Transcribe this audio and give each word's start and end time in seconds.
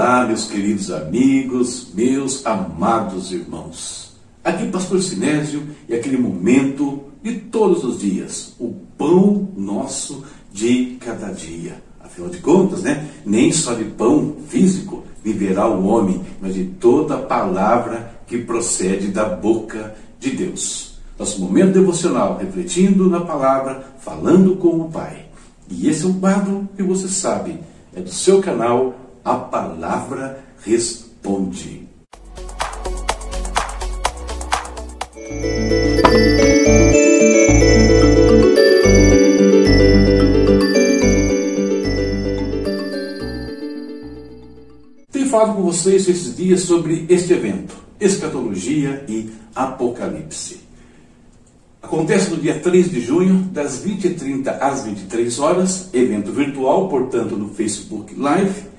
Olá, 0.00 0.24
meus 0.26 0.46
queridos 0.46 0.90
amigos, 0.90 1.88
meus 1.92 2.46
amados 2.46 3.32
irmãos. 3.32 4.16
Aqui, 4.42 4.66
Pastor 4.68 5.02
Sinésio, 5.02 5.62
e 5.86 5.94
aquele 5.94 6.16
momento 6.16 7.04
de 7.22 7.34
todos 7.34 7.84
os 7.84 8.00
dias, 8.00 8.54
o 8.58 8.72
pão 8.96 9.50
nosso 9.54 10.24
de 10.50 10.96
cada 11.00 11.30
dia. 11.30 11.82
Afinal 12.02 12.30
de 12.30 12.38
contas, 12.38 12.82
né? 12.82 13.10
Nem 13.26 13.52
só 13.52 13.74
de 13.74 13.84
pão 13.84 14.36
físico 14.48 15.04
viverá 15.22 15.68
o 15.68 15.84
homem, 15.84 16.22
mas 16.40 16.54
de 16.54 16.64
toda 16.64 17.18
palavra 17.18 18.22
que 18.26 18.38
procede 18.38 19.08
da 19.08 19.26
boca 19.26 19.94
de 20.18 20.30
Deus. 20.30 20.98
Nosso 21.18 21.38
momento 21.42 21.74
devocional, 21.74 22.38
refletindo 22.38 23.10
na 23.10 23.20
palavra, 23.20 23.84
falando 23.98 24.56
com 24.56 24.80
o 24.80 24.90
Pai. 24.90 25.26
E 25.68 25.90
esse 25.90 26.06
é 26.06 26.08
um 26.08 26.18
quadro 26.18 26.66
que 26.74 26.82
você 26.82 27.06
sabe, 27.06 27.58
é 27.94 28.00
do 28.00 28.10
seu 28.10 28.40
canal 28.40 28.94
A 29.24 29.34
Palavra 29.34 30.44
Responde. 30.64 31.88
Tenho 45.12 45.28
falado 45.28 45.54
com 45.54 45.62
vocês 45.62 46.08
esses 46.08 46.36
dias 46.36 46.60
sobre 46.62 47.06
este 47.08 47.34
evento, 47.34 47.76
escatologia 48.00 49.04
e 49.08 49.30
apocalipse. 49.54 50.60
Acontece 51.82 52.30
no 52.30 52.36
dia 52.36 52.58
3 52.58 52.90
de 52.90 53.00
junho, 53.00 53.48
das 53.52 53.84
20h30 53.84 54.58
às 54.60 54.84
23 54.84 55.38
horas, 55.40 55.90
evento 55.92 56.32
virtual, 56.32 56.88
portanto, 56.88 57.36
no 57.36 57.48
Facebook 57.48 58.14
Live, 58.14 58.69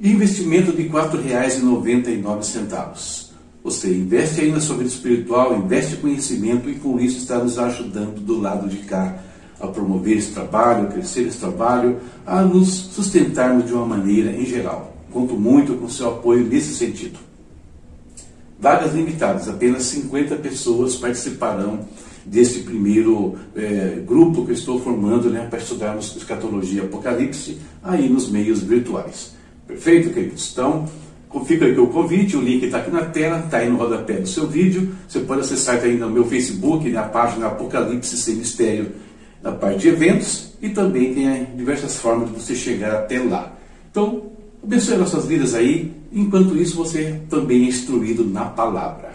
investimento 0.00 0.72
de 0.72 0.82
R$ 0.82 0.90
4,99. 0.90 3.24
Você 3.62 3.94
investe 3.94 4.40
aí 4.42 4.52
na 4.52 4.60
sua 4.60 4.76
vida 4.76 4.90
espiritual, 4.90 5.56
investe 5.56 5.96
conhecimento 5.96 6.68
e 6.68 6.74
com 6.74 7.00
isso 7.00 7.16
está 7.18 7.38
nos 7.38 7.58
ajudando 7.58 8.20
do 8.20 8.38
lado 8.38 8.68
de 8.68 8.76
cá 8.78 9.18
a 9.58 9.68
promover 9.68 10.18
esse 10.18 10.32
trabalho, 10.32 10.88
a 10.88 10.90
crescer 10.90 11.22
esse 11.22 11.38
trabalho, 11.38 11.98
a 12.26 12.42
nos 12.42 12.68
sustentarmos 12.68 13.66
de 13.66 13.72
uma 13.72 13.86
maneira 13.86 14.32
em 14.32 14.44
geral. 14.44 14.94
Conto 15.10 15.34
muito 15.34 15.74
com 15.74 15.88
seu 15.88 16.08
apoio 16.08 16.44
nesse 16.44 16.74
sentido. 16.74 17.18
Vagas 18.58 18.94
limitadas, 18.94 19.48
apenas 19.48 19.84
50 19.84 20.36
pessoas 20.36 20.96
participarão 20.96 21.86
desse 22.24 22.60
primeiro 22.60 23.36
é, 23.54 24.02
grupo 24.06 24.44
que 24.44 24.50
eu 24.50 24.54
estou 24.54 24.80
formando 24.80 25.30
né, 25.30 25.46
para 25.48 25.58
estudarmos 25.58 26.16
escatologia 26.16 26.82
apocalipse 26.82 27.58
aí 27.82 28.08
nos 28.08 28.28
meios 28.28 28.62
virtuais. 28.62 29.34
Perfeito, 29.66 30.10
queridos? 30.10 30.50
Então, 30.52 30.88
fica 31.46 31.66
aqui 31.66 31.80
o 31.80 31.86
convite, 31.88 32.36
o 32.36 32.40
link 32.40 32.64
está 32.64 32.78
aqui 32.78 32.90
na 32.90 33.06
tela, 33.06 33.40
está 33.40 33.58
aí 33.58 33.68
no 33.68 33.76
rodapé 33.76 34.14
do 34.14 34.28
seu 34.28 34.46
vídeo. 34.46 34.94
Você 35.08 35.20
pode 35.20 35.40
acessar 35.40 35.76
aí 35.82 35.96
no 35.96 36.10
meu 36.10 36.24
Facebook, 36.24 36.88
na 36.90 37.02
página 37.02 37.46
Apocalipse 37.46 38.16
Sem 38.16 38.36
Mistério, 38.36 38.92
na 39.42 39.52
parte 39.52 39.80
de 39.80 39.88
eventos, 39.88 40.52
e 40.62 40.68
também 40.70 41.14
tem 41.14 41.46
diversas 41.56 41.96
formas 41.96 42.28
de 42.30 42.40
você 42.40 42.54
chegar 42.54 42.94
até 42.94 43.18
lá. 43.18 43.52
Então, 43.90 44.24
abençoe 44.62 44.96
nossas 44.96 45.26
vidas 45.26 45.54
aí, 45.54 45.92
enquanto 46.12 46.56
isso 46.56 46.76
você 46.76 47.20
também 47.28 47.64
é 47.64 47.68
instruído 47.68 48.24
na 48.24 48.44
palavra. 48.44 49.14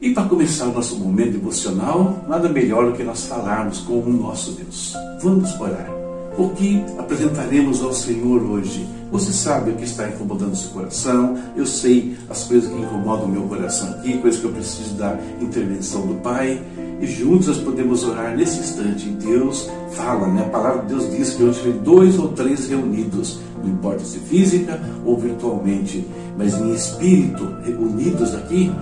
E 0.00 0.14
para 0.14 0.24
começar 0.24 0.66
o 0.66 0.72
nosso 0.72 0.98
momento 0.98 1.32
devocional, 1.32 2.24
nada 2.26 2.48
melhor 2.48 2.86
do 2.86 2.96
que 2.96 3.02
nós 3.02 3.26
falarmos 3.26 3.80
com 3.80 4.00
o 4.00 4.10
nosso 4.10 4.52
Deus. 4.52 4.94
Vamos 5.22 5.60
orar. 5.60 5.99
O 6.40 6.48
que 6.48 6.82
apresentaremos 6.96 7.82
ao 7.82 7.92
Senhor 7.92 8.42
hoje? 8.42 8.88
Você 9.12 9.30
sabe 9.30 9.72
o 9.72 9.74
que 9.74 9.84
está 9.84 10.08
incomodando 10.08 10.56
seu 10.56 10.70
coração, 10.70 11.36
eu 11.54 11.66
sei 11.66 12.16
as 12.30 12.44
coisas 12.44 12.72
que 12.72 12.80
incomodam 12.80 13.26
o 13.26 13.28
meu 13.28 13.42
coração 13.42 13.90
aqui, 13.90 14.16
coisas 14.16 14.40
que 14.40 14.46
eu 14.46 14.52
preciso 14.52 14.94
da 14.94 15.18
intervenção 15.38 16.06
do 16.06 16.14
Pai, 16.22 16.62
e 16.98 17.06
juntos 17.06 17.48
nós 17.48 17.58
podemos 17.58 18.04
orar 18.04 18.34
nesse 18.34 18.58
instante. 18.58 19.10
Deus 19.10 19.68
fala, 19.90 20.28
né? 20.28 20.40
a 20.46 20.48
palavra 20.48 20.80
de 20.80 20.94
Deus 20.94 21.10
diz 21.10 21.34
que 21.34 21.44
onde 21.44 21.58
tiver 21.58 21.78
dois 21.80 22.18
ou 22.18 22.28
três 22.28 22.70
reunidos, 22.70 23.38
não 23.62 23.68
importa 23.70 24.02
se 24.02 24.18
física 24.20 24.80
ou 25.04 25.18
virtualmente, 25.18 26.08
mas 26.38 26.54
em 26.54 26.72
espírito, 26.72 27.44
unidos 27.78 28.34
aqui, 28.34 28.72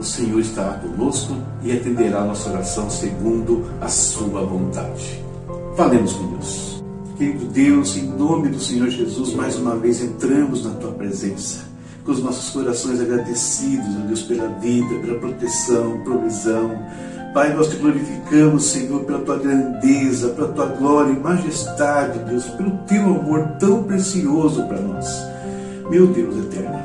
o 0.00 0.02
Senhor 0.02 0.40
estará 0.40 0.78
conosco 0.78 1.36
e 1.62 1.72
atenderá 1.72 2.22
a 2.22 2.24
nossa 2.24 2.48
oração 2.48 2.88
segundo 2.88 3.66
a 3.82 3.88
sua 3.88 4.46
vontade. 4.46 5.22
Falemos 5.76 6.14
com 6.14 6.26
Deus. 6.28 6.71
Querido 7.22 7.44
Deus, 7.44 7.96
em 7.96 8.02
nome 8.02 8.48
do 8.48 8.58
Senhor 8.58 8.88
Jesus, 8.88 9.32
mais 9.32 9.54
uma 9.54 9.76
vez 9.76 10.02
entramos 10.02 10.64
na 10.64 10.72
tua 10.72 10.90
presença, 10.90 11.60
com 12.04 12.10
os 12.10 12.20
nossos 12.20 12.50
corações 12.50 13.00
agradecidos, 13.00 13.86
ó 13.96 14.06
Deus, 14.08 14.22
pela 14.22 14.48
vida, 14.58 14.92
pela 14.98 15.20
proteção, 15.20 16.00
provisão. 16.02 16.76
Pai, 17.32 17.54
nós 17.54 17.68
te 17.68 17.76
glorificamos, 17.76 18.64
Senhor, 18.64 19.04
pela 19.04 19.20
tua 19.20 19.38
grandeza, 19.38 20.30
pela 20.30 20.48
tua 20.48 20.66
glória 20.66 21.12
e 21.12 21.20
majestade, 21.20 22.18
Deus, 22.28 22.46
pelo 22.46 22.76
teu 22.88 23.04
amor 23.04 23.52
tão 23.60 23.84
precioso 23.84 24.64
para 24.64 24.80
nós. 24.80 25.06
Meu 25.88 26.08
Deus 26.08 26.36
eterno, 26.38 26.76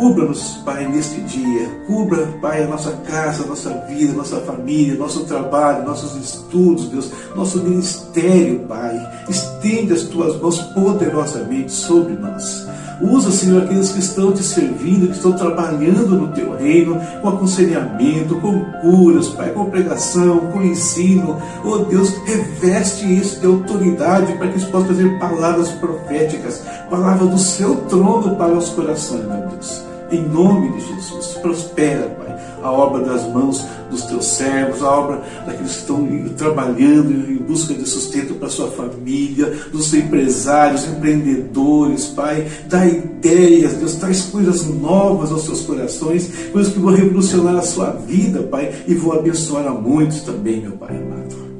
Cubra-nos, 0.00 0.56
Pai, 0.64 0.88
neste 0.88 1.20
dia. 1.20 1.68
Cubra, 1.86 2.26
Pai, 2.40 2.62
a 2.62 2.66
nossa 2.66 2.90
casa, 3.06 3.44
a 3.44 3.46
nossa 3.46 3.68
vida, 3.86 4.14
a 4.14 4.16
nossa 4.16 4.40
família, 4.40 4.94
nosso 4.94 5.24
trabalho, 5.26 5.84
nossos 5.84 6.16
estudos, 6.16 6.88
Deus, 6.88 7.10
nosso 7.36 7.62
ministério, 7.62 8.60
Pai. 8.60 8.98
Estende 9.28 9.92
as 9.92 10.04
tuas 10.04 10.40
mãos 10.40 10.58
poderosamente 10.72 11.70
sobre 11.70 12.14
nós. 12.14 12.66
Usa, 13.02 13.30
Senhor, 13.30 13.62
aqueles 13.62 13.92
que 13.92 13.98
estão 13.98 14.32
te 14.32 14.42
servindo, 14.42 15.08
que 15.08 15.16
estão 15.16 15.32
trabalhando 15.32 16.16
no 16.16 16.28
teu 16.28 16.56
reino, 16.56 16.98
com 17.20 17.28
aconselhamento, 17.28 18.36
com 18.36 18.64
curas, 18.80 19.28
Pai, 19.28 19.50
com 19.50 19.68
pregação, 19.68 20.38
com 20.50 20.62
ensino. 20.62 21.36
Oh 21.62 21.76
Deus, 21.76 22.08
reveste 22.24 23.04
isso 23.04 23.38
de 23.38 23.46
autoridade 23.46 24.32
para 24.38 24.48
que 24.48 24.54
eles 24.54 24.64
possam 24.64 24.86
trazer 24.86 25.18
palavras 25.18 25.70
proféticas, 25.72 26.62
palavras 26.88 27.28
do 27.28 27.38
seu 27.38 27.76
trono 27.82 28.34
para 28.36 28.54
os 28.54 28.70
corações, 28.70 29.26
meu 29.26 29.46
Deus. 29.48 29.89
Em 30.12 30.22
nome 30.22 30.70
de 30.72 30.80
Jesus, 30.80 31.26
prospera, 31.40 32.08
Pai, 32.08 32.36
a 32.62 32.70
obra 32.70 33.04
das 33.04 33.28
mãos 33.32 33.64
dos 33.90 34.02
teus 34.02 34.24
servos, 34.26 34.82
a 34.82 34.90
obra 34.90 35.22
daqueles 35.46 35.72
que 35.72 35.78
estão 35.78 36.28
trabalhando 36.36 37.10
em 37.30 37.36
busca 37.36 37.74
de 37.74 37.88
sustento 37.88 38.34
para 38.34 38.48
sua 38.48 38.70
família, 38.70 39.46
dos 39.72 39.92
empresários, 39.94 40.86
empreendedores, 40.86 42.06
Pai, 42.06 42.46
dá 42.68 42.86
ideias, 42.86 43.74
Deus, 43.74 43.94
traz 43.94 44.22
coisas 44.22 44.66
novas 44.66 45.30
aos 45.30 45.44
seus 45.44 45.60
corações, 45.62 46.30
coisas 46.52 46.72
que 46.72 46.78
vão 46.78 46.94
revolucionar 46.94 47.56
a 47.56 47.62
sua 47.62 47.90
vida, 47.90 48.42
Pai, 48.42 48.72
e 48.86 48.94
vão 48.94 49.18
abençoar 49.18 49.66
a 49.66 49.72
muitos 49.72 50.22
também, 50.22 50.60
meu 50.60 50.72
Pai 50.72 50.96
amado. 50.96 51.50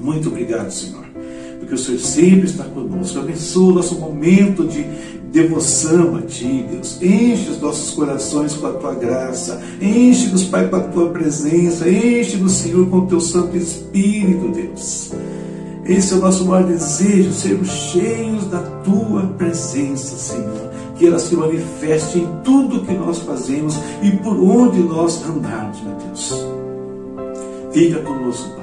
Muito 0.00 0.28
obrigado, 0.28 0.70
Senhor 0.70 1.09
porque 1.60 1.74
o 1.74 1.78
Senhor 1.78 2.00
sempre 2.00 2.46
está 2.46 2.64
conosco. 2.64 3.18
Abençoa 3.18 3.70
o 3.70 3.74
nosso 3.74 3.94
momento 4.00 4.66
de 4.66 4.84
devoção 5.30 6.16
a 6.16 6.22
Ti, 6.22 6.66
Deus. 6.70 7.00
Enche 7.00 7.50
os 7.50 7.60
nossos 7.60 7.90
corações 7.92 8.54
com 8.54 8.66
a 8.66 8.72
Tua 8.72 8.94
graça. 8.94 9.60
Enche-nos, 9.80 10.44
Pai, 10.44 10.68
com 10.68 10.76
a 10.76 10.80
Tua 10.80 11.10
presença. 11.10 11.88
Enche-nos, 11.88 12.52
Senhor, 12.52 12.88
com 12.88 12.98
o 12.98 13.06
Teu 13.06 13.20
Santo 13.20 13.56
Espírito, 13.56 14.48
Deus. 14.48 15.12
Esse 15.84 16.14
é 16.14 16.16
o 16.16 16.20
nosso 16.20 16.44
maior 16.46 16.64
desejo, 16.64 17.32
sermos 17.32 17.68
cheios 17.68 18.46
da 18.46 18.60
Tua 18.82 19.26
presença, 19.38 20.16
Senhor. 20.16 20.70
Que 20.96 21.06
ela 21.06 21.18
se 21.18 21.34
manifeste 21.34 22.18
em 22.18 22.28
tudo 22.42 22.84
que 22.84 22.92
nós 22.92 23.18
fazemos 23.20 23.78
e 24.02 24.10
por 24.18 24.36
onde 24.36 24.80
nós 24.80 25.22
andarmos, 25.24 25.80
meu 25.82 25.94
Deus. 25.96 26.46
Fica 27.72 28.00
conosco, 28.00 28.48
Pai. 28.56 28.59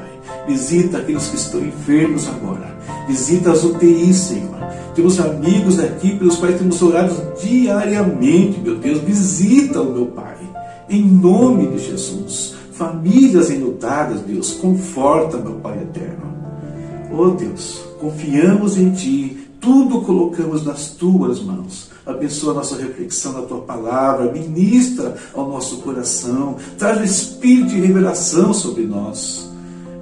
Visita 0.47 0.99
aqueles 0.99 1.27
que 1.27 1.35
estão 1.35 1.59
enfermos 1.59 2.27
agora. 2.27 2.77
Visita 3.07 3.51
as 3.51 3.63
UTIs, 3.63 4.15
Senhor. 4.15 4.57
Temos 4.95 5.19
amigos 5.19 5.79
aqui 5.79 6.15
pelos 6.17 6.37
quais 6.37 6.57
temos 6.57 6.81
orado 6.81 7.13
diariamente, 7.41 8.59
meu 8.59 8.77
Deus. 8.77 8.99
Visita 9.01 9.81
o 9.81 9.93
meu 9.93 10.05
Pai. 10.07 10.37
Em 10.89 11.03
nome 11.03 11.67
de 11.67 11.79
Jesus. 11.79 12.55
Famílias 12.71 13.49
enlutadas, 13.49 14.21
Deus. 14.21 14.53
Conforta, 14.53 15.37
meu 15.37 15.53
Pai 15.55 15.77
eterno. 15.79 16.27
Oh 17.11 17.29
Deus, 17.31 17.81
confiamos 17.99 18.77
em 18.77 18.91
Ti. 18.91 19.37
Tudo 19.59 20.01
colocamos 20.01 20.63
nas 20.63 20.91
Tuas 20.91 21.41
mãos. 21.41 21.89
Abençoa 22.05 22.53
a 22.53 22.55
nossa 22.55 22.77
reflexão 22.77 23.33
na 23.33 23.41
Tua 23.41 23.61
palavra. 23.61 24.31
Ministra 24.31 25.15
ao 25.33 25.49
nosso 25.49 25.77
coração. 25.77 26.55
Traz 26.77 27.01
o 27.01 27.03
espírito 27.03 27.69
de 27.69 27.81
revelação 27.81 28.53
sobre 28.53 28.83
nós. 28.85 29.46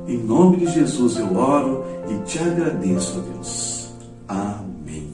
Em 0.08 0.18
nome 0.18 0.58
de 0.58 0.72
Jesus 0.72 1.18
eu 1.18 1.36
oro 1.36 1.84
e 2.08 2.30
te 2.30 2.38
agradeço, 2.38 3.20
Deus. 3.22 3.88
Amém. 4.28 5.10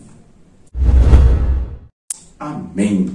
Amém. 2.38 3.10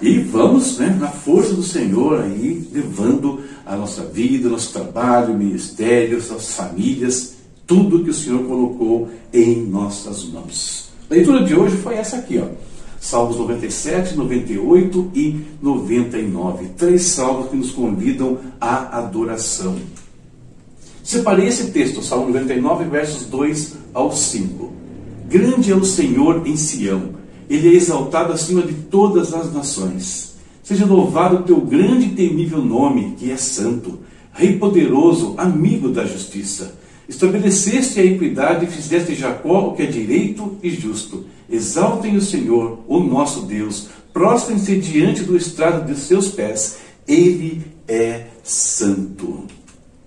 E 0.00 0.18
vamos 0.18 0.78
né, 0.78 0.96
na 0.98 1.06
força 1.06 1.54
do 1.54 1.62
Senhor 1.62 2.22
aí, 2.22 2.68
levando 2.72 3.44
a 3.64 3.76
nossa 3.76 4.02
vida, 4.02 4.48
nosso 4.48 4.72
trabalho, 4.72 5.38
ministério, 5.38 6.16
nossas 6.16 6.56
famílias, 6.56 7.34
tudo 7.64 8.02
que 8.02 8.10
o 8.10 8.14
Senhor 8.14 8.42
colocou 8.42 9.08
em 9.32 9.62
nossas 9.64 10.24
mãos. 10.24 10.90
A 11.08 11.14
leitura 11.14 11.44
de 11.44 11.54
hoje 11.54 11.76
foi 11.76 11.94
essa 11.94 12.16
aqui, 12.16 12.38
ó. 12.38 12.48
Salmos 13.00 13.36
97, 13.36 14.16
98 14.16 15.10
e 15.14 15.40
99. 15.62 16.70
Três 16.76 17.02
salmos 17.02 17.50
que 17.50 17.56
nos 17.56 17.70
convidam 17.70 18.38
à 18.60 18.98
adoração. 18.98 19.76
Separei 21.02 21.48
esse 21.48 21.70
texto, 21.70 22.02
Salmo 22.02 22.26
99, 22.26 22.84
versos 22.84 23.26
2 23.26 23.74
ao 23.92 24.12
5. 24.12 24.72
Grande 25.28 25.72
é 25.72 25.74
o 25.74 25.84
Senhor 25.84 26.46
em 26.46 26.56
Sião, 26.56 27.14
ele 27.48 27.68
é 27.68 27.72
exaltado 27.72 28.32
acima 28.32 28.62
de 28.62 28.74
todas 28.74 29.34
as 29.34 29.52
nações. 29.52 30.34
Seja 30.62 30.86
louvado 30.86 31.36
o 31.36 31.42
teu 31.42 31.60
grande 31.60 32.06
e 32.06 32.14
temível 32.14 32.64
nome, 32.64 33.14
que 33.18 33.30
é 33.30 33.36
santo, 33.36 33.98
Rei 34.34 34.56
poderoso, 34.58 35.34
amigo 35.36 35.90
da 35.90 36.06
justiça. 36.06 36.74
Estabeleceste 37.06 38.00
a 38.00 38.04
equidade 38.04 38.64
e 38.64 38.68
fizeste 38.68 39.14
Jacó 39.14 39.68
o 39.68 39.74
que 39.74 39.82
é 39.82 39.86
direito 39.86 40.56
e 40.62 40.70
justo. 40.70 41.26
Exaltem 41.50 42.16
o 42.16 42.22
Senhor, 42.22 42.78
o 42.88 42.98
nosso 43.00 43.42
Deus. 43.42 43.88
Prostrem-se 44.12 44.78
diante 44.78 45.22
do 45.22 45.36
estrado 45.36 45.86
de 45.86 45.98
seus 45.98 46.28
pés. 46.28 46.78
Ele 47.06 47.60
é 47.86 48.28
santo. 48.42 49.44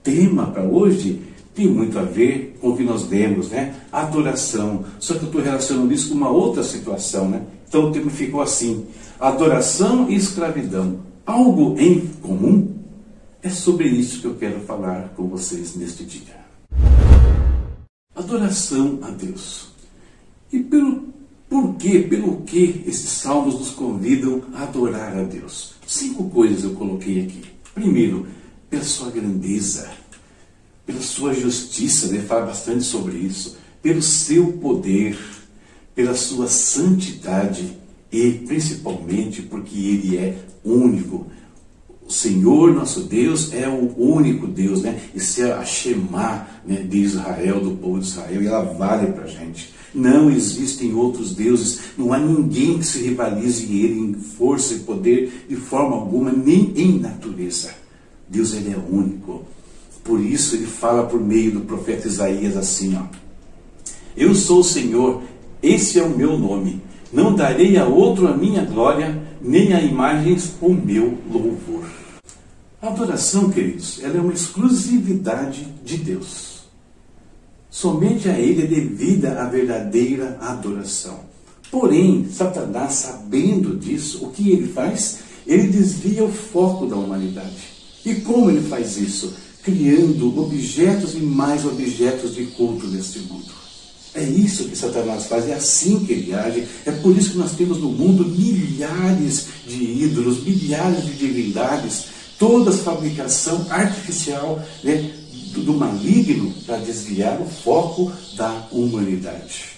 Tema 0.06 0.46
para 0.52 0.62
hoje 0.62 1.20
tem 1.56 1.68
muito 1.68 1.98
a 1.98 2.04
ver 2.04 2.60
com 2.62 2.70
o 2.70 2.78
que 2.78 2.84
nós 2.84 3.08
demos, 3.08 3.50
né? 3.50 3.74
Adoração. 3.92 4.86
Só 5.00 5.16
que 5.16 5.22
eu 5.22 5.26
estou 5.26 5.42
relacionando 5.42 5.92
isso 5.92 6.10
com 6.10 6.16
uma 6.16 6.30
outra 6.30 6.62
situação, 6.62 7.28
né? 7.28 7.42
Então 7.68 7.90
o 7.90 7.92
tema 7.92 8.12
ficou 8.12 8.40
assim: 8.40 8.86
adoração 9.20 10.08
e 10.08 10.14
escravidão. 10.14 11.00
Algo 11.26 11.76
em 11.80 12.06
comum? 12.22 12.76
É 13.42 13.50
sobre 13.50 13.88
isso 13.88 14.22
que 14.22 14.28
eu 14.28 14.36
quero 14.36 14.60
falar 14.60 15.12
com 15.16 15.28
vocês 15.28 15.76
neste 15.76 16.04
dia. 16.04 16.36
Adoração 18.16 19.00
a 19.02 19.10
Deus. 19.10 19.70
E 20.54 20.60
pelo 20.60 21.16
por 21.50 21.74
quê? 21.78 22.06
Pelo 22.08 22.42
que 22.42 22.84
esses 22.86 23.10
salmos 23.10 23.58
nos 23.58 23.72
convidam 23.72 24.44
a 24.54 24.64
adorar 24.64 25.18
a 25.18 25.24
Deus? 25.24 25.74
Cinco 25.88 26.30
coisas 26.30 26.64
eu 26.64 26.76
coloquei 26.76 27.24
aqui. 27.24 27.42
Primeiro, 27.74 28.28
pela 28.76 28.84
sua 28.84 29.10
grandeza, 29.10 29.90
pela 30.86 31.00
sua 31.00 31.34
justiça, 31.34 32.08
né? 32.08 32.20
fala 32.20 32.48
bastante 32.48 32.84
sobre 32.84 33.16
isso, 33.16 33.58
pelo 33.82 34.02
seu 34.02 34.52
poder, 34.52 35.18
pela 35.96 36.14
sua 36.14 36.48
santidade 36.48 37.78
e 38.12 38.32
principalmente 38.46 39.42
porque 39.44 39.78
ele 39.78 40.18
é 40.18 40.38
único. 40.62 41.26
O 42.06 42.12
Senhor 42.12 42.74
nosso 42.74 43.04
Deus 43.04 43.54
é 43.54 43.66
o 43.66 43.98
único 43.98 44.46
Deus, 44.46 44.82
né? 44.82 45.00
Isso 45.16 45.42
é 45.42 45.54
a 45.54 45.64
Shema 45.64 46.46
né, 46.66 46.84
de 46.84 46.98
Israel, 46.98 47.62
do 47.62 47.72
povo 47.78 48.00
de 48.00 48.08
Israel, 48.08 48.44
e 48.44 48.48
ela 48.48 48.74
vale 48.74 49.14
para 49.14 49.24
a 49.24 49.28
gente. 49.28 49.74
Não 49.94 50.30
existem 50.30 50.94
outros 50.94 51.34
deuses, 51.34 51.80
não 51.98 52.12
há 52.12 52.20
ninguém 52.20 52.78
que 52.78 52.86
se 52.86 53.00
rivalize 53.00 53.64
ele 53.64 53.98
em 53.98 54.14
força 54.14 54.74
e 54.74 54.80
poder 54.80 55.46
de 55.48 55.56
forma 55.56 55.96
alguma, 55.96 56.30
nem 56.30 56.74
em 56.76 57.00
natureza. 57.00 57.85
Deus 58.28 58.54
ele 58.54 58.74
é 58.74 58.78
único. 58.78 59.44
Por 60.04 60.20
isso 60.20 60.56
ele 60.56 60.68
fala 60.68 61.08
por 61.08 61.20
meio 61.20 61.52
do 61.52 61.62
profeta 61.62 62.08
Isaías 62.08 62.56
assim, 62.56 62.96
ó. 62.96 63.04
Eu 64.16 64.34
sou 64.34 64.60
o 64.60 64.64
Senhor, 64.64 65.22
esse 65.62 66.00
é 66.00 66.04
o 66.04 66.16
meu 66.16 66.38
nome. 66.38 66.82
Não 67.12 67.36
darei 67.36 67.78
a 67.78 67.86
outro 67.86 68.28
a 68.28 68.36
minha 68.36 68.64
glória, 68.64 69.22
nem 69.42 69.74
a 69.74 69.82
imagens 69.82 70.54
o 70.62 70.74
meu 70.74 71.18
louvor. 71.30 71.86
A 72.82 72.88
adoração, 72.88 73.50
queridos, 73.50 74.00
ela 74.04 74.18
é 74.18 74.22
uma 74.22 74.34
exclusividade 74.34 75.68
de 75.84 75.98
Deus. 75.98 76.66
Somente 77.70 78.30
a 78.30 78.40
Ele 78.40 78.64
é 78.64 78.68
devida 78.68 79.42
a 79.42 79.50
verdadeira 79.50 80.38
adoração. 80.40 81.20
Porém, 81.70 82.28
Satanás, 82.32 82.94
sabendo 82.94 83.76
disso, 83.76 84.26
o 84.26 84.32
que 84.32 84.52
ele 84.52 84.68
faz? 84.68 85.20
Ele 85.46 85.68
desvia 85.68 86.24
o 86.24 86.32
foco 86.32 86.86
da 86.86 86.96
humanidade. 86.96 87.75
E 88.06 88.16
como 88.16 88.50
ele 88.50 88.62
faz 88.68 88.98
isso? 88.98 89.34
Criando 89.64 90.40
objetos 90.40 91.16
e 91.16 91.20
mais 91.20 91.66
objetos 91.66 92.36
de 92.36 92.46
culto 92.46 92.88
neste 92.88 93.20
mundo. 93.20 93.66
É 94.14 94.24
isso 94.24 94.66
que 94.66 94.78
Satanás 94.78 95.26
faz, 95.26 95.50
é 95.50 95.56
assim 95.56 96.06
que 96.06 96.14
ele 96.14 96.34
age. 96.34 96.66
É 96.86 96.92
por 96.92 97.18
isso 97.18 97.32
que 97.32 97.38
nós 97.38 97.52
temos 97.52 97.80
no 97.80 97.90
mundo 97.90 98.26
milhares 98.26 99.48
de 99.68 99.84
ídolos, 99.84 100.44
milhares 100.44 101.06
de 101.06 101.14
divindades, 101.16 102.06
toda 102.40 102.70
a 102.70 102.74
fabricação 102.74 103.66
artificial 103.70 104.64
né, 104.84 105.12
do 105.58 105.74
maligno 105.74 106.54
para 106.66 106.78
desviar 106.78 107.42
o 107.42 107.46
foco 107.46 108.12
da 108.38 108.68
humanidade. 108.72 109.76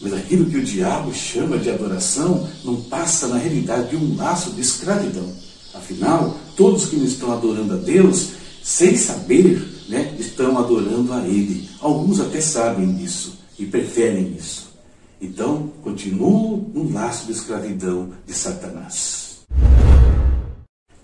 Mas 0.00 0.12
aquilo 0.12 0.46
que 0.46 0.58
o 0.58 0.64
diabo 0.64 1.14
chama 1.14 1.58
de 1.58 1.70
adoração 1.70 2.48
não 2.64 2.76
passa, 2.82 3.28
na 3.28 3.38
realidade, 3.38 3.90
de 3.90 3.96
um 3.96 4.16
laço 4.16 4.50
de 4.50 4.60
escravidão. 4.60 5.32
Afinal, 5.74 6.36
todos 6.56 6.86
que 6.86 6.96
estão 6.96 7.32
adorando 7.32 7.74
a 7.74 7.76
Deus, 7.76 8.30
sem 8.62 8.96
saber, 8.96 9.62
né, 9.88 10.14
estão 10.18 10.56
adorando 10.56 11.12
a 11.12 11.26
Ele. 11.26 11.68
Alguns 11.80 12.20
até 12.20 12.40
sabem 12.40 12.94
disso 12.94 13.38
e 13.58 13.66
preferem 13.66 14.34
isso. 14.38 14.72
Então, 15.20 15.70
continuam 15.82 16.70
no 16.72 16.92
laço 16.92 17.26
de 17.26 17.32
escravidão 17.32 18.10
de 18.26 18.32
Satanás. 18.32 19.38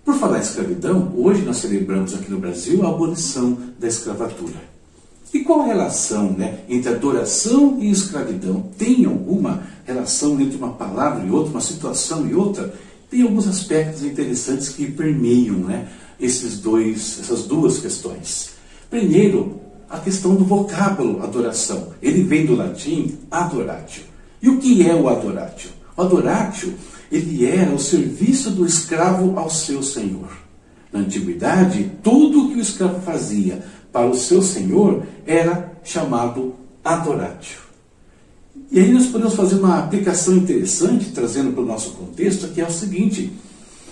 Por 0.04 0.14
falar 0.14 0.38
em 0.38 0.42
escravidão, 0.42 1.12
hoje 1.16 1.42
nós 1.42 1.58
celebramos 1.58 2.14
aqui 2.14 2.30
no 2.30 2.38
Brasil 2.38 2.86
a 2.86 2.90
abolição 2.90 3.58
da 3.78 3.88
escravatura. 3.88 4.70
E 5.32 5.40
qual 5.40 5.60
a 5.60 5.66
relação 5.66 6.32
né, 6.32 6.60
entre 6.68 6.92
adoração 6.92 7.78
e 7.80 7.90
escravidão? 7.90 8.68
Tem 8.76 9.04
alguma 9.04 9.62
relação 9.84 10.40
entre 10.40 10.56
uma 10.56 10.72
palavra 10.72 11.24
e 11.24 11.30
outra, 11.30 11.52
uma 11.52 11.60
situação 11.60 12.26
e 12.26 12.34
outra? 12.34 12.74
Tem 13.10 13.22
alguns 13.22 13.48
aspectos 13.48 14.04
interessantes 14.04 14.68
que 14.68 14.90
permeiam 14.90 15.56
né, 15.56 15.88
esses 16.18 16.58
dois, 16.58 17.18
essas 17.18 17.42
duas 17.42 17.78
questões. 17.78 18.50
Primeiro, 18.88 19.60
a 19.88 19.98
questão 19.98 20.36
do 20.36 20.44
vocábulo 20.44 21.22
adoração. 21.22 21.88
Ele 22.00 22.22
vem 22.22 22.46
do 22.46 22.54
latim 22.54 23.18
adoratio. 23.28 24.04
E 24.40 24.48
o 24.48 24.58
que 24.58 24.88
é 24.88 24.94
o 24.94 25.08
adoratio? 25.08 25.70
O 25.96 26.02
adoratio, 26.02 26.74
ele 27.10 27.44
era 27.44 27.72
o 27.72 27.78
serviço 27.78 28.50
do 28.50 28.64
escravo 28.64 29.36
ao 29.36 29.50
seu 29.50 29.82
senhor. 29.82 30.30
Na 30.92 31.00
antiguidade, 31.00 31.90
tudo 32.02 32.48
que 32.50 32.58
o 32.58 32.62
escravo 32.62 33.00
fazia 33.02 33.64
para 33.92 34.06
o 34.06 34.14
seu 34.14 34.40
senhor 34.40 35.02
era 35.26 35.72
chamado 35.82 36.54
adoratio. 36.84 37.69
E 38.72 38.78
aí 38.78 38.92
nós 38.92 39.06
podemos 39.06 39.34
fazer 39.34 39.56
uma 39.56 39.80
aplicação 39.80 40.36
interessante, 40.36 41.10
trazendo 41.10 41.52
para 41.52 41.62
o 41.62 41.66
nosso 41.66 41.90
contexto, 41.90 42.48
que 42.48 42.60
é 42.60 42.66
o 42.66 42.70
seguinte: 42.70 43.32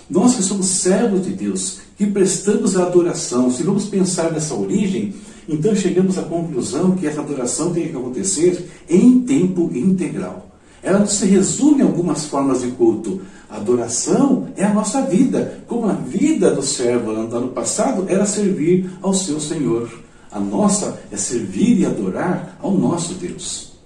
nós 0.09 0.37
que 0.37 0.43
somos 0.43 0.67
servos 0.67 1.25
de 1.25 1.33
Deus, 1.33 1.79
que 1.97 2.07
prestamos 2.07 2.77
a 2.77 2.85
adoração, 2.85 3.51
se 3.51 3.65
vamos 3.65 3.87
pensar 3.87 4.31
nessa 4.31 4.55
origem, 4.55 5.15
então 5.49 5.75
chegamos 5.75 6.17
à 6.17 6.23
conclusão 6.23 6.93
que 6.93 7.09
essa 7.09 7.21
adoração 7.21 7.73
tem 7.73 7.89
que 7.89 7.97
acontecer 7.97 8.71
em 8.89 9.21
tempo 9.21 9.69
integral. 9.75 10.47
Ela 10.81 11.01
não 11.01 11.09
se 11.09 11.27
resume 11.27 11.83
a 11.83 11.85
algumas 11.85 12.27
formas 12.27 12.63
de 12.63 12.71
culto. 12.71 13.21
A 13.51 13.57
adoração 13.57 14.49
é 14.57 14.65
a 14.65 14.73
nossa 14.73 15.03
vida, 15.03 15.65
como 15.67 15.87
a 15.87 15.93
vida 15.93 16.53
do 16.53 16.63
servo 16.63 17.13
no 17.13 17.37
ano 17.37 17.49
passado 17.49 18.05
era 18.09 18.25
servir 18.25 18.89
ao 19.03 19.13
seu 19.13 19.41
Senhor. 19.41 19.91
A 20.31 20.39
nossa 20.39 21.01
é 21.11 21.17
servir 21.17 21.81
e 21.81 21.87
adorar 21.87 22.57
ao 22.63 22.73
nosso 22.73 23.15
Deus. 23.15 23.78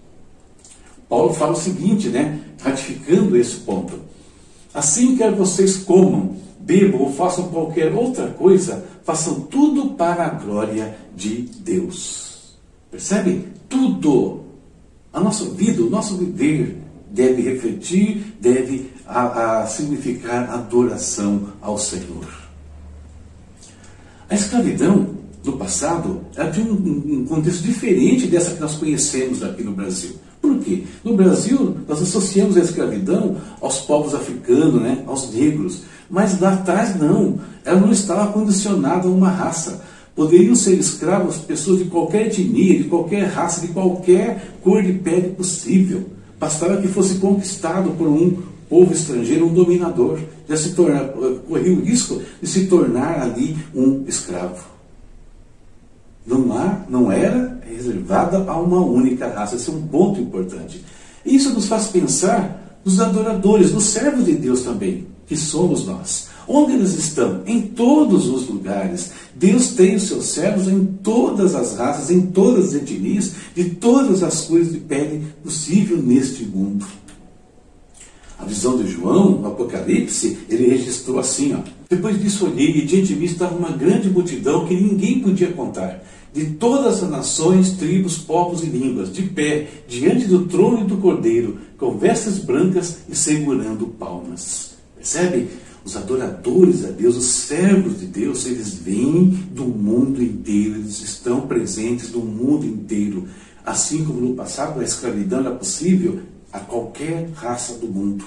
Paulo 1.13 1.35
fala 1.35 1.53
o 1.53 1.57
seguinte, 1.57 2.09
né, 2.09 2.41
ratificando 2.63 3.37
esse 3.37 3.57
ponto. 3.57 4.01
Assim 4.73 5.15
quer 5.15 5.31
vocês 5.31 5.77
comam, 5.77 6.37
bebam 6.59 7.03
ou 7.03 7.13
façam 7.13 7.49
qualquer 7.49 7.93
outra 7.93 8.29
coisa, 8.29 8.83
façam 9.05 9.41
tudo 9.43 9.91
para 9.91 10.25
a 10.25 10.31
glória 10.31 10.97
de 11.15 11.43
Deus. 11.59 12.57
Percebe? 12.91 13.47
Tudo. 13.69 14.41
A 15.13 15.21
nossa 15.21 15.45
vida, 15.51 15.83
o 15.83 15.91
nosso 15.91 16.17
viver 16.17 16.79
deve 17.11 17.43
refletir, 17.43 18.35
deve 18.41 18.91
a, 19.07 19.61
a 19.61 19.67
significar 19.67 20.49
adoração 20.49 21.49
ao 21.61 21.77
Senhor. 21.77 22.27
A 24.31 24.35
escravidão 24.35 25.15
no 25.45 25.59
passado 25.59 26.23
era 26.35 26.51
de 26.51 26.63
um, 26.63 26.73
um 26.73 27.27
contexto 27.27 27.65
diferente 27.65 28.27
dessa 28.27 28.55
que 28.55 28.61
nós 28.63 28.77
conhecemos 28.77 29.43
aqui 29.43 29.63
no 29.63 29.73
Brasil. 29.73 30.19
No 31.05 31.17
Brasil, 31.17 31.77
nós 31.89 32.01
associamos 32.03 32.57
a 32.57 32.61
escravidão 32.61 33.37
aos 33.61 33.81
povos 33.81 34.15
africanos, 34.15 34.81
né, 34.81 35.03
aos 35.07 35.33
negros. 35.33 35.83
Mas 36.09 36.41
lá 36.41 36.55
atrás, 36.55 36.99
não. 36.99 37.39
Ela 37.65 37.81
não 37.81 37.91
estava 37.91 38.33
condicionada 38.33 39.09
a 39.09 39.11
uma 39.11 39.31
raça. 39.31 39.83
Poderiam 40.15 40.55
ser 40.55 40.75
escravos 40.75 41.39
pessoas 41.39 41.79
de 41.79 41.87
qualquer 41.87 42.27
etnia, 42.27 42.79
de 42.79 42.85
qualquer 42.85 43.25
raça, 43.25 43.61
de 43.61 43.69
qualquer 43.69 44.57
cor 44.63 44.83
de 44.83 44.93
pele 44.93 45.31
possível. 45.31 46.05
Bastava 46.39 46.77
que 46.77 46.89
fosse 46.89 47.15
conquistado 47.15 47.91
por 47.93 48.07
um 48.07 48.37
povo 48.69 48.93
estrangeiro, 48.93 49.47
um 49.47 49.55
dominador. 49.55 50.19
Já 50.49 50.57
se 50.57 50.75
torna, 50.75 51.01
corria 51.49 51.73
o 51.73 51.81
risco 51.81 52.21
de 52.41 52.49
se 52.49 52.67
tornar 52.67 53.21
ali 53.21 53.57
um 53.75 54.05
escravo. 54.07 54.72
Não 56.27 56.57
há, 56.57 56.85
não 56.89 57.11
era 57.11 57.61
reservada 57.69 58.39
a 58.49 58.61
uma 58.61 58.81
única 58.81 59.29
raça. 59.29 59.57
Esse 59.57 59.71
é 59.71 59.73
um 59.73 59.83
ponto 59.83 60.21
importante. 60.21 60.85
Isso 61.25 61.53
nos 61.53 61.67
faz 61.67 61.89
pensar 61.89 62.81
nos 62.85 63.01
adoradores, 63.01 63.73
nos 63.73 63.85
servos 63.85 64.25
de 64.25 64.35
Deus 64.35 64.63
também, 64.63 65.07
que 65.27 65.37
somos 65.37 65.87
nós. 65.87 66.29
Onde 66.47 66.73
eles 66.73 66.95
estão? 66.95 67.43
Em 67.47 67.63
todos 67.63 68.27
os 68.27 68.49
lugares. 68.49 69.13
Deus 69.35 69.69
tem 69.69 69.95
os 69.97 70.05
seus 70.05 70.27
servos 70.27 70.69
em 70.69 70.85
todas 70.85 71.55
as 71.55 71.77
raças, 71.77 72.11
em 72.11 72.21
todas 72.23 72.69
as 72.69 72.75
etnias, 72.75 73.33
de 73.55 73.71
todas 73.71 74.23
as 74.23 74.43
cores 74.43 74.73
de 74.73 74.79
pele 74.79 75.25
possível 75.43 75.97
neste 75.97 76.45
mundo. 76.45 76.85
A 78.39 78.45
visão 78.45 78.77
de 78.77 78.91
João, 78.91 79.39
no 79.39 79.49
Apocalipse, 79.49 80.39
ele 80.49 80.69
registrou 80.69 81.21
assim: 81.21 81.55
ó, 81.55 81.61
Depois 81.93 82.19
disso 82.19 82.47
olhei 82.47 82.71
e 82.71 82.87
diante 82.87 83.09
de 83.09 83.17
mim 83.17 83.27
estava 83.27 83.55
uma 83.55 83.69
grande 83.69 84.09
multidão 84.09 84.65
que 84.65 84.75
ninguém 84.75 85.21
podia 85.21 85.53
contar, 85.53 86.03
de 86.33 86.47
todas 86.47 87.03
as 87.03 87.11
nações, 87.11 87.73
tribos, 87.73 88.17
povos 88.17 88.63
e 88.63 88.67
línguas, 88.67 89.13
de 89.13 89.25
pé, 89.25 89.69
diante 89.87 90.25
do 90.25 90.47
trono 90.47 90.81
e 90.81 90.87
do 90.87 90.97
cordeiro, 90.97 91.59
com 91.77 91.99
vestes 91.99 92.39
brancas 92.39 93.01
e 93.11 93.15
segurando 93.15 93.89
palmas. 93.89 94.73
Percebe? 94.97 95.49
Os 95.85 95.95
adoradores 95.95 96.83
a 96.87 96.89
Deus, 96.89 97.15
os 97.15 97.27
servos 97.27 98.01
de 98.01 98.07
Deus, 98.07 98.47
eles 98.47 98.73
vêm 98.73 99.27
do 99.53 99.65
mundo 99.65 100.23
inteiro, 100.23 100.77
eles 100.77 101.03
estão 101.03 101.43
presentes 101.43 102.11
no 102.11 102.21
mundo 102.21 102.65
inteiro. 102.65 103.29
Assim 103.67 104.03
como 104.03 104.19
no 104.19 104.35
passado 104.35 104.81
a 104.81 104.83
escravidão 104.83 105.41
era 105.41 105.51
possível 105.51 106.21
a 106.51 106.59
qualquer 106.59 107.29
raça 107.35 107.75
do 107.75 107.87
mundo. 107.87 108.25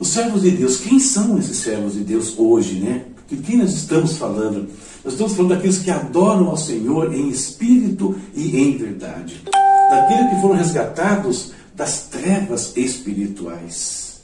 Os 0.00 0.08
servos 0.08 0.40
de 0.40 0.52
Deus, 0.52 0.78
quem 0.78 0.98
são 0.98 1.38
esses 1.38 1.58
servos 1.58 1.92
de 1.92 2.00
Deus 2.00 2.34
hoje, 2.38 2.80
né? 2.80 3.04
De 3.28 3.36
quem 3.36 3.58
nós 3.58 3.74
estamos 3.74 4.16
falando? 4.16 4.66
Nós 5.04 5.12
estamos 5.12 5.34
falando 5.34 5.54
daqueles 5.54 5.76
que 5.76 5.90
adoram 5.90 6.48
ao 6.48 6.56
Senhor 6.56 7.14
em 7.14 7.28
espírito 7.28 8.16
e 8.34 8.58
em 8.58 8.78
verdade. 8.78 9.42
Daqueles 9.90 10.30
que 10.30 10.40
foram 10.40 10.54
resgatados 10.54 11.52
das 11.76 12.06
trevas 12.08 12.74
espirituais. 12.78 14.22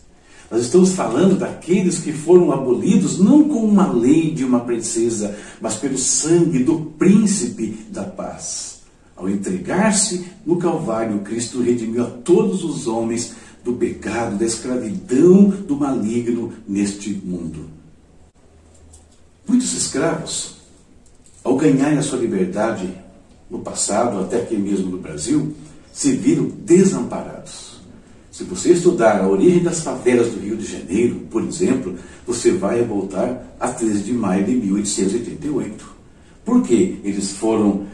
Nós 0.51 0.63
estamos 0.63 0.95
falando 0.95 1.37
daqueles 1.37 1.99
que 1.99 2.13
foram 2.13 2.53
abolidos 2.53 3.19
não 3.19 3.47
com 3.47 3.59
uma 3.59 3.93
lei 3.93 4.31
de 4.31 4.47
uma 4.47 4.61
princesa, 4.61 5.37
mas 5.61 5.75
pelo 5.75 5.99
sangue 5.99 6.61
do 6.61 6.93
príncipe 6.99 7.87
da 7.91 8.05
paz. 8.05 8.77
Ao 9.15 9.29
entregar-se 9.29 10.27
no 10.45 10.57
Calvário, 10.57 11.21
Cristo 11.21 11.61
redimiu 11.61 12.05
a 12.05 12.07
todos 12.07 12.65
os 12.65 12.87
homens 12.87 13.35
do 13.67 13.73
pecado, 13.73 14.39
da 14.39 14.47
escravidão, 14.47 15.49
do 15.49 15.77
maligno 15.77 16.53
neste 16.69 17.11
mundo. 17.11 17.67
Muitos 19.47 19.73
escravos, 19.73 20.59
ao 21.43 21.57
ganharem 21.57 21.99
a 21.99 22.03
sua 22.03 22.21
liberdade 22.21 22.89
no 23.51 23.59
passado, 23.59 24.21
até 24.21 24.37
aqui 24.37 24.57
mesmo 24.57 24.89
no 24.89 24.99
Brasil, 24.99 25.53
se 25.93 26.13
viram 26.13 26.45
desamparados. 26.45 27.81
Se 28.31 28.45
você 28.45 28.73
estudar 28.73 29.21
a 29.21 29.29
origem 29.29 29.65
das 29.65 29.81
favelas 29.81 30.29
do 30.29 30.39
Rio 30.39 30.57
de 30.57 30.67
Janeiro, 30.67 31.27
por 31.29 31.43
exemplo, 31.43 31.97
você 32.25 32.53
vai 32.53 32.85
voltar 32.85 33.57
a 33.59 33.69
13 33.69 34.05
de 34.05 34.13
maio 34.13 34.45
de 34.45 34.55
1888. 34.55 35.97
Por 36.45 36.63
quê? 36.63 36.99
Eles 37.03 37.33
foram 37.33 37.87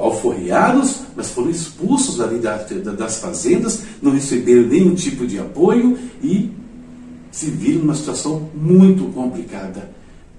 alforriados, 0.00 1.00
mas 1.16 1.30
foram 1.30 1.50
expulsos 1.50 2.16
das 2.16 3.18
fazendas, 3.18 3.82
não 4.02 4.12
receberam 4.12 4.62
nenhum 4.62 4.94
tipo 4.94 5.26
de 5.26 5.38
apoio 5.38 5.98
e 6.22 6.50
se 7.30 7.46
viram 7.46 7.80
numa 7.80 7.94
situação 7.94 8.48
muito 8.54 9.04
complicada. 9.12 9.90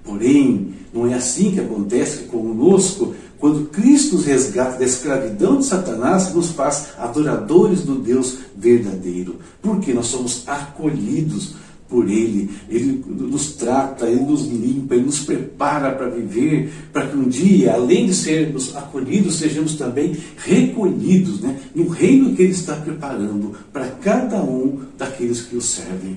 Porém, 0.04 0.74
não 0.92 1.06
é 1.06 1.14
assim 1.14 1.52
que 1.52 1.60
acontece 1.60 2.24
conosco 2.24 3.14
quando 3.42 3.70
Cristo 3.70 4.14
nos 4.14 4.24
resgata 4.24 4.78
da 4.78 4.84
escravidão 4.84 5.58
de 5.58 5.66
Satanás, 5.66 6.32
nos 6.32 6.50
faz 6.50 6.90
adoradores 6.96 7.82
do 7.82 7.96
Deus 7.96 8.38
verdadeiro. 8.56 9.34
Porque 9.60 9.92
nós 9.92 10.06
somos 10.06 10.44
acolhidos 10.46 11.56
por 11.92 12.08
Ele, 12.08 12.48
Ele 12.70 13.04
nos 13.06 13.52
trata, 13.52 14.06
Ele 14.06 14.22
nos 14.22 14.46
limpa, 14.46 14.94
Ele 14.94 15.04
nos 15.04 15.20
prepara 15.20 15.92
para 15.92 16.08
viver, 16.08 16.72
para 16.90 17.06
que 17.06 17.16
um 17.18 17.28
dia, 17.28 17.74
além 17.74 18.06
de 18.06 18.14
sermos 18.14 18.74
acolhidos, 18.74 19.36
sejamos 19.36 19.74
também 19.74 20.16
recolhidos 20.38 21.42
né, 21.42 21.60
no 21.74 21.86
reino 21.86 22.34
que 22.34 22.40
Ele 22.40 22.52
está 22.52 22.74
preparando 22.76 23.54
para 23.70 23.88
cada 23.88 24.42
um 24.42 24.80
daqueles 24.96 25.42
que 25.42 25.54
o 25.54 25.60
servem, 25.60 26.16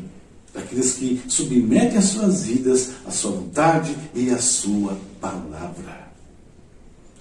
daqueles 0.53 0.93
que 0.93 1.21
submetem 1.27 1.97
as 1.97 2.05
suas 2.05 2.45
vidas 2.45 2.91
à 3.05 3.11
sua 3.11 3.31
vontade 3.31 3.93
e 4.15 4.29
à 4.29 4.37
sua 4.37 4.97
palavra. 5.19 6.05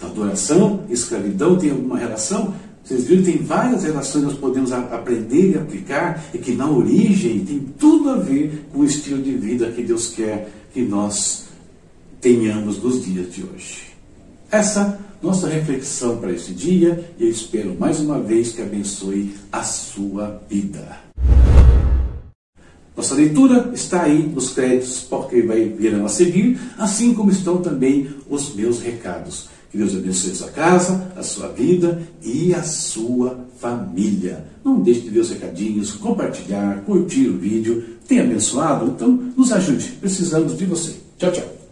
Adoração 0.01 0.85
e 0.89 0.93
escravidão 0.93 1.57
têm 1.59 1.71
alguma 1.71 1.99
relação? 1.99 2.55
Vocês 2.85 3.05
viram 3.05 3.23
que 3.23 3.33
tem 3.33 3.43
várias 3.43 3.83
relações 3.83 4.25
que 4.25 4.31
nós 4.31 4.39
podemos 4.39 4.71
aprender 4.71 5.53
e 5.53 5.55
aplicar 5.57 6.23
e 6.35 6.39
que 6.39 6.53
na 6.53 6.71
origem 6.71 7.43
tem 7.43 7.61
tudo 7.79 8.11
a 8.11 8.17
ver 8.17 8.67
com 8.71 8.81
o 8.81 8.85
estilo 8.85 9.23
de 9.23 9.33
vida 9.33 9.71
que 9.71 9.83
Deus 9.83 10.09
quer 10.09 10.51
que 10.73 10.83
nós 10.83 11.47
tenhamos 12.21 12.83
nos 12.83 13.03
dias 13.03 13.33
de 13.33 13.43
hoje. 13.43 13.85
Essa 14.51 15.01
nossa 15.23 15.49
reflexão 15.49 16.19
para 16.19 16.33
esse 16.33 16.53
dia 16.53 17.11
e 17.19 17.25
eu 17.25 17.31
espero 17.31 17.75
mais 17.79 18.01
uma 18.01 18.21
vez 18.21 18.53
que 18.53 18.61
abençoe 18.61 19.35
a 19.51 19.63
sua 19.63 20.43
vida. 20.51 20.99
Nossa 22.95 23.15
leitura 23.15 23.71
está 23.75 24.03
aí 24.03 24.23
nos 24.23 24.51
créditos, 24.51 25.01
porque 25.01 25.43
vai 25.43 25.65
vir 25.65 25.95
a 25.95 26.09
seguir, 26.09 26.61
assim 26.79 27.15
como 27.15 27.31
estão 27.31 27.63
também 27.63 28.09
os 28.29 28.55
meus 28.55 28.81
recados. 28.81 29.49
Que 29.75 29.79
Deus 29.79 29.97
abençoe 29.97 30.37
sua 30.37 30.51
casa, 30.51 31.13
a 31.17 31.23
sua 31.25 31.49
vida 31.49 32.01
e 32.23 32.55
a 32.55 32.63
sua 32.63 33.45
família. 33.59 34.45
Não 34.65 34.81
deixe 34.81 35.01
de 35.01 35.11
ver 35.11 35.19
os 35.19 35.31
recadinhos, 35.31 35.91
compartilhar, 35.91 36.83
curtir 36.83 37.27
o 37.27 37.37
vídeo. 37.37 37.83
Tem 38.07 38.21
abençoado? 38.21 38.87
Então 38.87 39.09
nos 39.37 39.51
ajude. 39.51 39.97
Precisamos 40.01 40.57
de 40.57 40.65
você. 40.65 40.95
Tchau, 41.19 41.33
tchau. 41.33 41.64